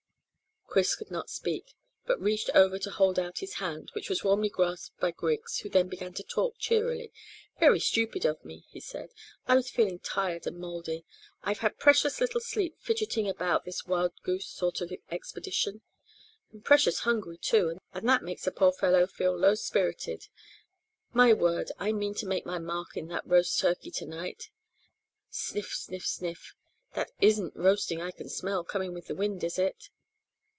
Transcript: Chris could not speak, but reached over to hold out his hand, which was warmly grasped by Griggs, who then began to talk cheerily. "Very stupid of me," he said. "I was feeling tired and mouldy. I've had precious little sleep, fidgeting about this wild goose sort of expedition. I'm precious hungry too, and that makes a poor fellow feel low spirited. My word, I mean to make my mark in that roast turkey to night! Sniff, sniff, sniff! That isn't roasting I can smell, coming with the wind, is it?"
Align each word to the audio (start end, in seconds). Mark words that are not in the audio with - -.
Chris 0.73 0.95
could 0.95 1.11
not 1.11 1.29
speak, 1.29 1.73
but 2.05 2.17
reached 2.21 2.49
over 2.55 2.79
to 2.79 2.89
hold 2.91 3.19
out 3.19 3.39
his 3.39 3.55
hand, 3.55 3.89
which 3.91 4.09
was 4.09 4.23
warmly 4.23 4.47
grasped 4.47 4.97
by 5.01 5.11
Griggs, 5.11 5.57
who 5.59 5.69
then 5.69 5.89
began 5.89 6.13
to 6.13 6.23
talk 6.23 6.55
cheerily. 6.59 7.11
"Very 7.59 7.77
stupid 7.81 8.23
of 8.23 8.45
me," 8.45 8.63
he 8.69 8.79
said. 8.79 9.09
"I 9.49 9.55
was 9.55 9.69
feeling 9.69 9.99
tired 9.99 10.47
and 10.47 10.57
mouldy. 10.57 11.03
I've 11.43 11.57
had 11.59 11.77
precious 11.77 12.21
little 12.21 12.39
sleep, 12.39 12.77
fidgeting 12.79 13.27
about 13.27 13.65
this 13.65 13.85
wild 13.85 14.13
goose 14.23 14.47
sort 14.47 14.79
of 14.79 14.93
expedition. 15.09 15.81
I'm 16.53 16.61
precious 16.61 16.99
hungry 16.99 17.37
too, 17.37 17.77
and 17.91 18.07
that 18.07 18.23
makes 18.23 18.47
a 18.47 18.51
poor 18.53 18.71
fellow 18.71 19.05
feel 19.07 19.37
low 19.37 19.55
spirited. 19.55 20.29
My 21.11 21.33
word, 21.33 21.73
I 21.79 21.91
mean 21.91 22.15
to 22.15 22.25
make 22.25 22.45
my 22.45 22.59
mark 22.59 22.95
in 22.95 23.07
that 23.09 23.27
roast 23.27 23.59
turkey 23.59 23.91
to 23.91 24.05
night! 24.05 24.51
Sniff, 25.29 25.73
sniff, 25.73 26.05
sniff! 26.07 26.53
That 26.93 27.11
isn't 27.19 27.57
roasting 27.57 27.99
I 27.99 28.11
can 28.11 28.29
smell, 28.29 28.63
coming 28.63 28.93
with 28.93 29.07
the 29.07 29.15
wind, 29.15 29.43
is 29.43 29.59
it?" 29.59 29.89